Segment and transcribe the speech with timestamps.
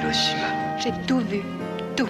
[0.00, 0.78] Hiroshima.
[0.78, 1.42] J'ai tout vu.
[1.94, 2.08] Tout.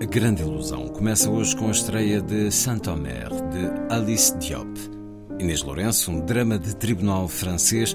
[0.00, 4.93] A Grande Ilusão começa hoje com a estreia de Saint-Omer, de Alice Diop.
[5.38, 7.94] Inês Lourenço, um drama de tribunal francês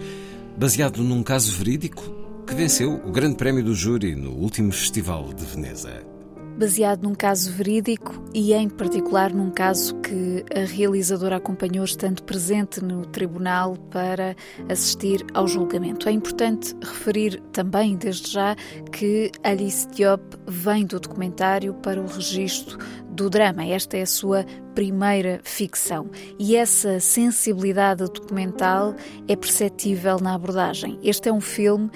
[0.58, 2.04] baseado num caso verídico
[2.45, 6.19] que venceu o Grande Prémio do Júri no último Festival de Veneza.
[6.60, 12.84] Baseado num caso verídico e, em particular, num caso que a realizadora acompanhou estando presente
[12.84, 14.36] no tribunal para
[14.68, 16.10] assistir ao julgamento.
[16.10, 18.56] É importante referir também, desde já,
[18.92, 22.78] que Alice Diop vem do documentário para o registro
[23.10, 23.66] do drama.
[23.66, 28.96] Esta é a sua primeira ficção e essa sensibilidade documental
[29.28, 31.00] é perceptível na abordagem.
[31.04, 31.90] Este é um filme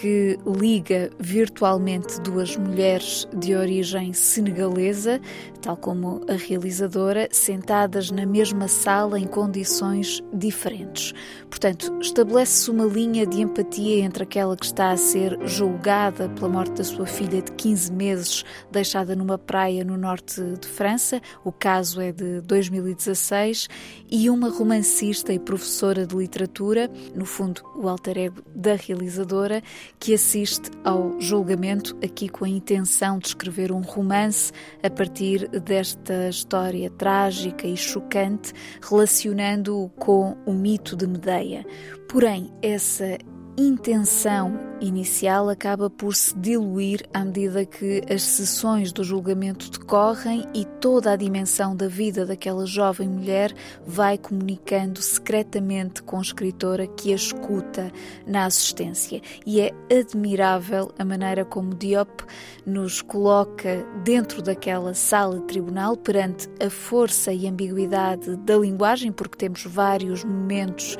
[0.00, 5.20] que liga virtualmente duas mulheres de origem senegalesa,
[5.60, 11.12] tal como a realizadora, sentadas na mesma sala em condições diferentes.
[11.48, 16.72] Portanto, estabelece-se uma linha de empatia entre aquela que está a ser julgada pela morte
[16.72, 22.00] da sua filha de 15 meses, deixada numa praia no norte de França, o caso
[22.00, 23.68] é de 2016,
[24.10, 29.62] e uma romancista e professora de literatura, no fundo o alter ego da realizadora,
[29.98, 36.28] que assiste ao julgamento aqui com a intenção de escrever um romance a partir desta
[36.28, 41.64] história trágica e chocante, relacionando-o com o mito de Medeia.
[42.08, 43.18] Porém, essa
[43.56, 50.64] intenção inicial acaba por se diluir à medida que as sessões do julgamento decorrem e
[50.80, 53.54] toda a dimensão da vida daquela jovem mulher
[53.86, 57.92] vai comunicando secretamente com a escritora que a escuta
[58.26, 59.20] na assistência.
[59.46, 62.24] E é admirável a maneira como Diop
[62.66, 69.36] nos coloca dentro daquela sala de tribunal perante a força e ambiguidade da linguagem, porque
[69.36, 70.96] temos vários momentos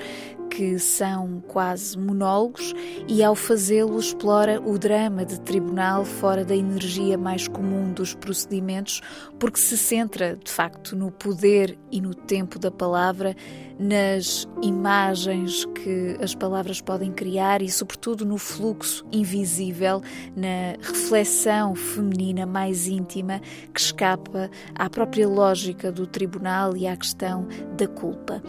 [0.54, 2.74] que são quase monólogos
[3.08, 9.00] e ao fazê-lo explora o drama de tribunal fora da energia mais comum dos procedimentos,
[9.38, 13.34] porque se centra, de facto, no poder e no tempo da palavra,
[13.78, 20.02] nas imagens que as palavras podem criar e, sobretudo, no fluxo invisível,
[20.36, 23.40] na reflexão feminina mais íntima
[23.72, 28.42] que escapa à própria lógica do tribunal e à questão da culpa.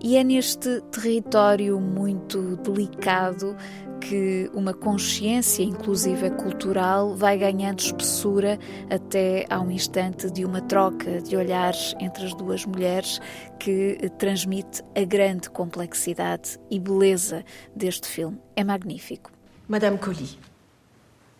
[0.00, 3.56] E é neste território muito delicado
[4.00, 11.36] que uma consciência, inclusive cultural, vai ganhando espessura até ao instante de uma troca de
[11.36, 13.20] olhares entre as duas mulheres
[13.58, 17.44] que transmite a grande complexidade e beleza
[17.74, 18.38] deste filme.
[18.54, 19.32] É magnífico.
[19.68, 20.38] Madame Colly,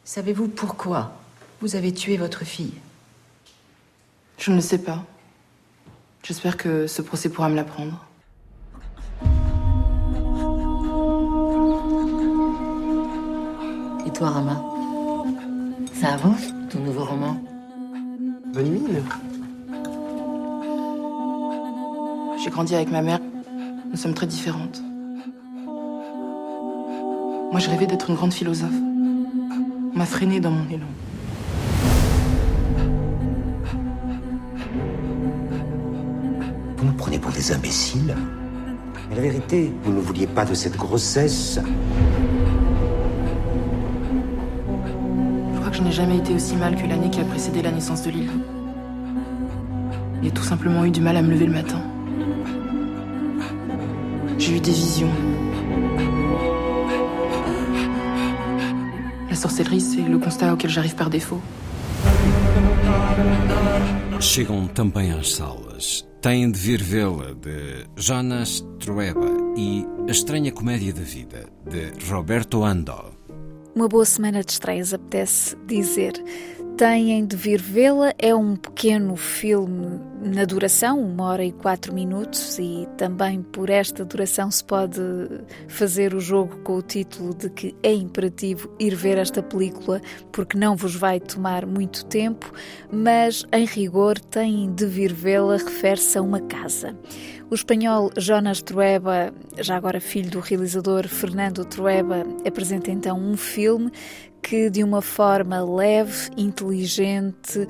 [0.05, 1.13] savez-vous pourquoi
[1.61, 2.75] vous avez tué votre fille
[4.37, 5.05] Je ne sais pas.
[6.25, 8.08] J'espère que ce procès pourra me l'apprendre.
[14.19, 14.61] Et toi, Rama
[15.95, 17.37] Ça avance, ton nouveau roman
[18.53, 19.03] Bonne mine.
[22.43, 23.21] J'ai grandi avec ma mère.
[23.89, 24.83] Nous sommes très différentes.
[27.53, 28.75] Moi, je rêvais d'être une grande philosophe.
[29.95, 30.87] On m'a freinée dans mon élan.
[36.77, 38.17] Vous nous prenez pour des imbéciles.
[39.11, 41.61] Mais la vérité, vous ne vouliez pas de cette grossesse.
[45.79, 48.29] Je n'ai jamais été aussi mal que l'année qui a précédé la naissance de Lily.
[50.21, 51.81] J'ai tout simplement eu du mal à me lever le matin.
[54.39, 55.13] J'ai eu des visions.
[59.31, 61.41] La sorcellerie, c'est le constat auquel j'arrive par défaut.
[64.19, 66.05] Chegam também às salas.
[66.21, 72.65] Têm de vir vê-la, de Jonas Trueba, e A Estranha Comédia da Vida, de Roberto
[72.65, 73.18] Andó.
[73.79, 76.13] Uma boa semana de estreias, apetece dizer.
[76.79, 78.15] Têm de vir vê-la.
[78.17, 84.05] É um pequeno filme na duração, uma hora e quatro minutos, e também por esta
[84.05, 85.01] duração se pode
[85.67, 90.57] fazer o jogo com o título de que é imperativo ir ver esta película porque
[90.57, 92.53] não vos vai tomar muito tempo,
[92.93, 96.97] mas em rigor têm de vir vê-la, refere-se a uma casa.
[97.51, 103.91] O espanhol Jonas Trueba, já agora filho do realizador Fernando Trueba, apresenta então um filme
[104.43, 107.67] que, de uma forma leve, inteligente,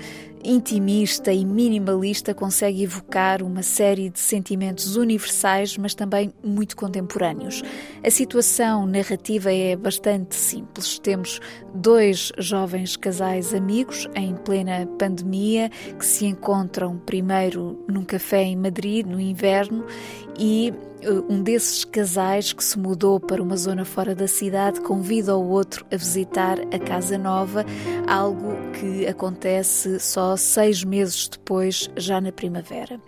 [0.48, 7.62] intimista e minimalista, consegue evocar uma série de sentimentos universais, mas também muito contemporâneos.
[8.02, 10.98] A situação narrativa é bastante simples.
[10.98, 11.38] Temos
[11.74, 19.06] dois jovens casais amigos em plena pandemia que se encontram primeiro num café em Madrid
[19.06, 19.84] no inverno
[20.38, 20.72] e
[21.02, 25.48] eh, um desses casais que se mudou para uma zona fora da cidade convida o
[25.48, 27.64] outro a visitar a casa nova,
[28.06, 33.00] algo que acontece só seis meses depois, já na primavera.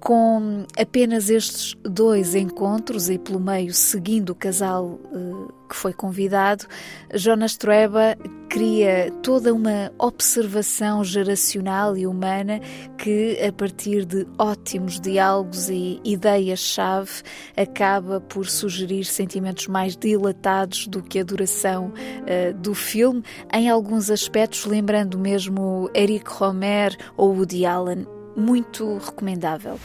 [0.00, 6.66] Com apenas estes dois encontros e pelo meio seguindo o casal uh, que foi convidado,
[7.14, 8.16] Jonas Trueba
[8.48, 12.60] cria toda uma observação geracional e humana
[12.96, 17.22] que, a partir de ótimos diálogos e ideias-chave,
[17.56, 23.22] acaba por sugerir sentimentos mais dilatados do que a duração uh, do filme,
[23.52, 28.15] em alguns aspectos lembrando mesmo Eric Romer ou Woody Allen.
[28.36, 29.78] Muito recomendável.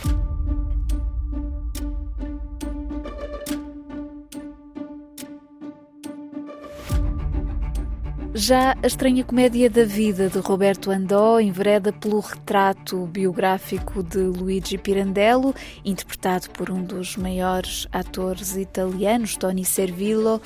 [8.33, 14.77] Já a estranha comédia da vida de Roberto Andó envereda pelo retrato biográfico de Luigi
[14.77, 15.53] Pirandello,
[15.83, 20.41] interpretado por um dos maiores atores italianos, Tony Servillo,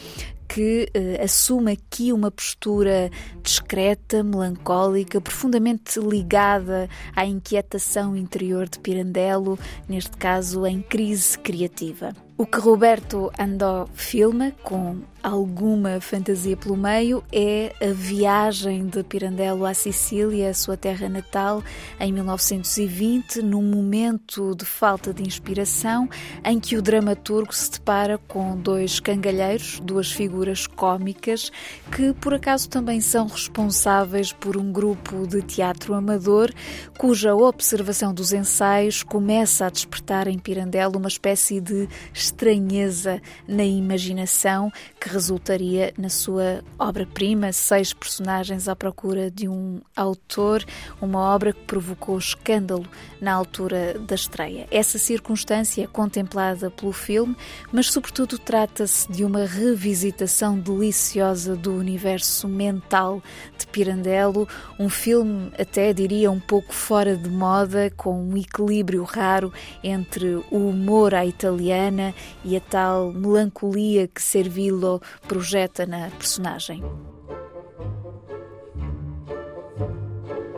[0.55, 3.11] que uh, assume aqui uma postura
[3.43, 12.15] discreta, melancólica, profundamente ligada à inquietação interior de Pirandello, neste caso em crise criativa.
[12.37, 19.65] O que Roberto Andó filma, com alguma fantasia pelo meio, é a viagem de Pirandello
[19.65, 21.63] à Sicília, sua terra natal,
[21.97, 26.09] em 1920, num momento de falta de inspiração,
[26.43, 31.49] em que o dramaturgo se depara com dois cangalheiros, duas figuras cômicas,
[31.95, 36.53] que por acaso também são responsáveis por um grupo de teatro amador,
[36.97, 41.87] cuja observação dos ensaios começa a despertar em Pirandello uma espécie de
[42.25, 50.65] estranheza na imaginação que resultaria na sua obra-prima, Seis Personagens à Procura de um Autor,
[51.01, 52.85] uma obra que provocou escândalo
[53.21, 54.67] na altura da estreia.
[54.71, 57.35] Essa circunstância é contemplada pelo filme,
[57.71, 63.21] mas, sobretudo, trata-se de uma revisitação deliciosa do universo mental
[63.57, 64.47] de Pirandello,
[64.79, 70.69] um filme, até diria, um pouco fora de moda, com um equilíbrio raro entre o
[70.69, 76.83] humor à italiana e a tal melancolia que Servillo projeta na personagem.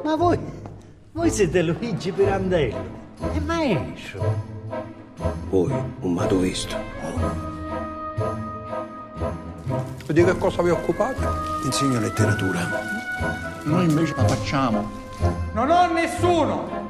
[0.03, 0.39] Ma voi,
[1.11, 2.81] voi siete Luigi Pirandello,
[3.33, 4.55] è maestro.
[5.49, 5.71] Voi,
[6.01, 6.75] un madoisto.
[10.07, 11.19] Di che cosa vi occupate?
[11.65, 12.59] Insegno letteratura.
[13.63, 14.89] Noi invece la facciamo.
[15.53, 16.87] Non ho nessuno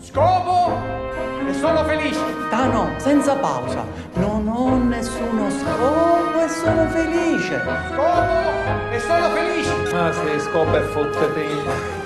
[0.00, 0.76] scopo
[1.52, 2.20] e sono felice.
[2.48, 3.84] Tano, senza pausa.
[4.14, 7.62] Non ho nessuno scopo e sono felice.
[7.92, 9.94] Scopo e sono felice.
[9.94, 12.00] Ah sì, scopo e fottetino.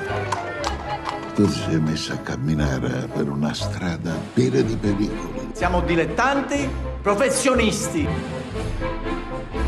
[1.34, 5.50] Tu ti sei messo a camminare per una strada piena di pericoli.
[5.52, 6.68] Siamo dilettanti
[7.00, 8.08] professionisti.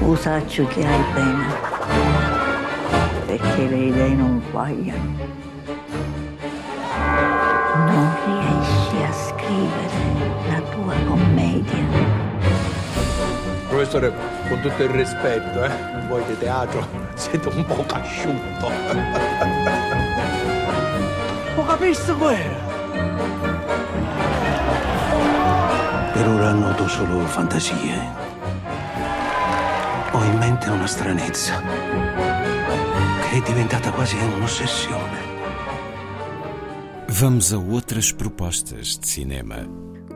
[0.01, 1.47] Usaccio che hai pena,
[3.27, 5.17] perché le idee non guagliano.
[7.87, 8.18] Non
[9.49, 11.87] scrivere la tua commedia.
[13.69, 14.13] Professore,
[14.49, 15.71] con tutto il rispetto, eh,
[16.07, 18.71] voi di teatro siete un po' asciutto.
[21.57, 22.67] Ho capito quello?
[26.13, 28.17] Per ora noto solo fantasie.
[30.11, 31.63] Ho in mente una stranezza
[33.31, 35.18] che è diventata quasi un'ossessione.
[37.21, 39.67] Vamos a outras propostas de cinema.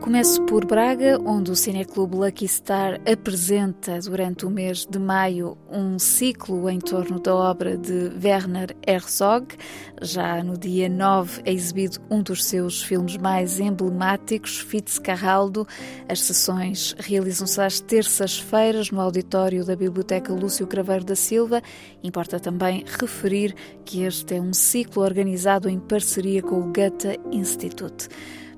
[0.02, 5.96] Começo por Braga, onde o Cineclube Lucky Star apresenta durante o mês de maio um
[5.96, 9.56] ciclo em torno da obra de Werner Herzog.
[10.02, 15.68] Já no dia 9 é exibido um dos seus filmes mais emblemáticos, Fitzcarraldo.
[16.08, 21.62] As sessões realizam-se às terças-feiras no auditório da Biblioteca Lúcio Craveiro da Silva.
[22.02, 23.54] Importa também referir
[23.84, 28.08] que este é um ciclo organizado em parceria com o Goethe Institute.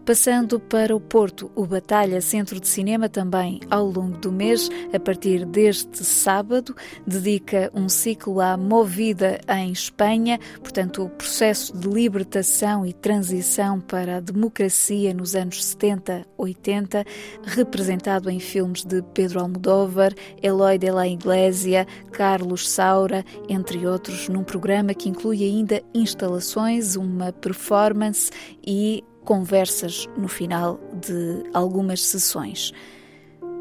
[0.05, 5.01] Passando para o Porto, o Batalha Centro de Cinema também ao longo do mês, a
[5.01, 12.85] partir deste sábado, dedica um ciclo à Movida em Espanha, portanto, o processo de libertação
[12.85, 17.03] e transição para a democracia nos anos 70, 80,
[17.43, 24.45] representado em filmes de Pedro Almodóvar, Eloy de la Iglesia, Carlos Saura, entre outros, num
[24.45, 28.31] programa que inclui ainda instalações, uma performance
[28.63, 32.73] e conversas no final de algumas sessões.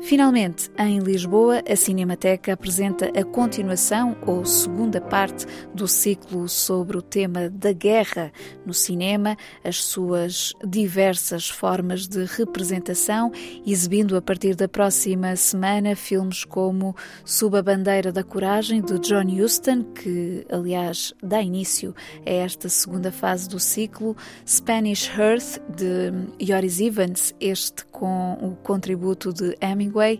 [0.03, 7.01] Finalmente, em Lisboa, a Cinemateca apresenta a continuação ou segunda parte do ciclo sobre o
[7.01, 8.29] tema da guerra
[8.65, 13.31] no cinema, as suas diversas formas de representação,
[13.65, 16.93] exibindo a partir da próxima semana filmes como
[17.23, 21.95] Sob a Bandeira da Coragem, de John Huston, que, aliás, dá início
[22.25, 29.31] a esta segunda fase do ciclo, Spanish Hearth, de Joris Evans, este com o contributo
[29.31, 30.19] de Hemingway Hemingway,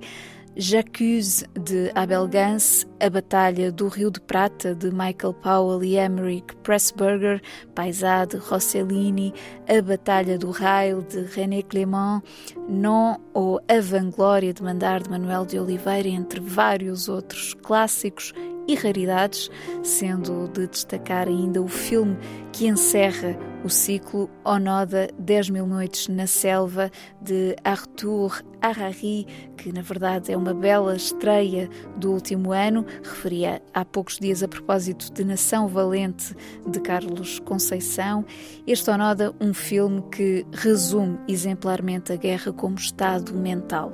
[0.56, 6.56] J'accuse de Abel Gance, A Batalha do Rio de Prata de Michael Powell e Emmerich
[6.64, 7.42] Pressburger,
[7.76, 9.34] Paisá de Rossellini,
[9.68, 12.22] A Batalha do Rail de René Clément,
[12.70, 18.32] Non ou A Vanglória de Mandar de Manuel de Oliveira, entre vários outros clássicos
[18.68, 19.50] e raridades,
[19.84, 22.18] sendo de destacar ainda o filme
[22.52, 26.92] que encerra o ciclo Onoda 10 Mil Noites na Selva,
[27.22, 29.26] de Arthur Harari,
[29.58, 32.86] que na verdade é uma bela estreia do último ano.
[33.02, 36.36] Referia há poucos dias a propósito de Nação Valente,
[36.68, 38.26] de Carlos Conceição.
[38.68, 43.94] Este Onoda, um filme que resume exemplarmente a guerra como estado mental.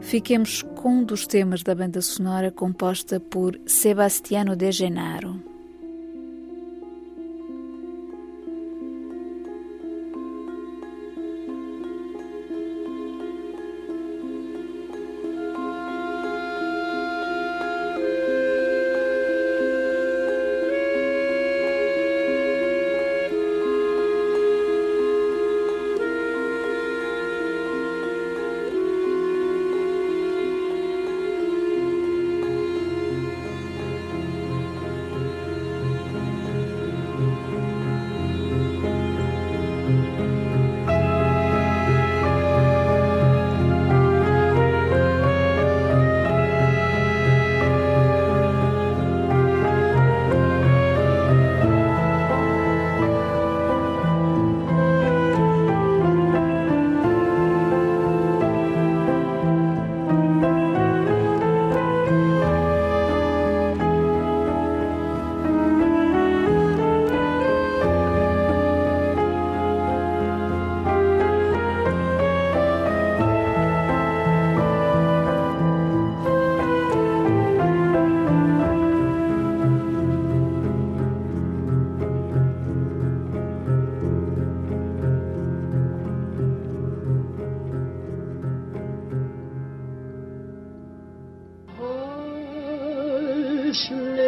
[0.00, 4.70] Fiquemos com um dos temas da banda sonora composta por Sebastiano De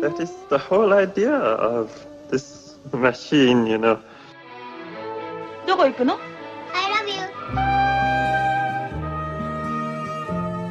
[0.01, 1.91] That is the whole idea of
[2.29, 3.99] this machine, you know.
[5.67, 6.17] どこ行くの
[6.73, 7.21] I love you.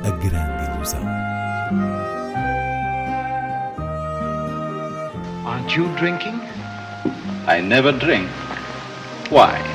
[0.04, 1.00] A grande ilusão.
[5.46, 6.40] Aren't you drinking?
[7.46, 8.28] I never drink.
[9.30, 9.74] Why?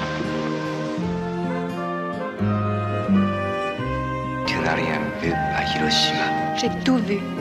[6.61, 7.40] J'ai tout vu.